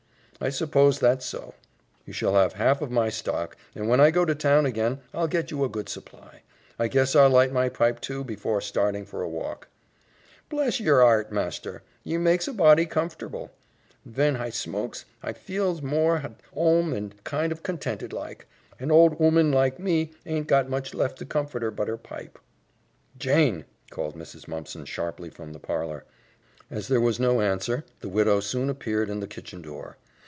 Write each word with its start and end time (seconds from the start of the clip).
"I 0.43 0.49
suppose 0.49 0.97
that's 0.99 1.23
so. 1.27 1.53
You 2.03 2.13
shall 2.13 2.33
have 2.33 2.53
half 2.53 2.81
of 2.81 2.89
my 2.89 3.09
stock, 3.09 3.55
and 3.75 3.87
when 3.87 3.99
I 3.99 4.09
go 4.09 4.25
to 4.25 4.33
town 4.33 4.65
again, 4.65 4.99
I'll 5.13 5.27
get 5.27 5.51
you 5.51 5.63
a 5.63 5.69
good 5.69 5.87
supply. 5.87 6.41
I 6.79 6.87
guess 6.87 7.15
I'll 7.15 7.29
light 7.29 7.53
my 7.53 7.69
pipe, 7.69 8.01
too, 8.01 8.23
before 8.23 8.59
starting 8.59 9.05
for 9.05 9.21
a 9.21 9.29
walk." 9.29 9.67
"Bless 10.49 10.79
yer 10.79 10.99
'art, 10.99 11.31
master, 11.31 11.83
ye 12.03 12.17
makes 12.17 12.47
a 12.47 12.53
body 12.53 12.87
comf'terble. 12.87 13.51
Ven 14.03 14.33
hi 14.33 14.49
smokes, 14.49 15.05
hi 15.21 15.31
feels 15.31 15.83
more 15.83 16.17
hat 16.21 16.41
'ome 16.57 16.91
and 16.91 17.23
kind 17.23 17.53
o' 17.53 17.57
contented 17.57 18.11
like. 18.11 18.47
An 18.79 18.89
hold 18.89 19.19
'ooman 19.21 19.53
like 19.53 19.77
me 19.77 20.11
haint 20.25 20.47
got 20.47 20.67
much 20.67 20.95
left 20.95 21.19
to 21.19 21.25
comfort 21.27 21.61
'er 21.63 21.69
but 21.69 21.87
'er 21.87 21.97
pipe." 21.97 22.39
"Jane!" 23.15 23.63
called 23.91 24.15
Mrs. 24.15 24.47
Mumpson 24.47 24.85
sharply 24.85 25.29
from 25.29 25.53
the 25.53 25.59
parlor. 25.59 26.03
As 26.71 26.87
there 26.87 26.99
was 26.99 27.19
no 27.19 27.41
answer, 27.41 27.85
the 27.99 28.09
widow 28.09 28.39
soon 28.39 28.71
appeared 28.71 29.07
in 29.07 29.19
the 29.19 29.27
kitchen 29.27 29.61
door. 29.61 29.97